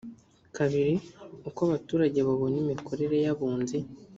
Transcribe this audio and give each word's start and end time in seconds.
ii 0.81 0.95
uko 1.47 1.59
abaturage 1.67 2.19
babona 2.27 2.55
imikorere 2.63 3.15
y’abunzi 3.25 3.77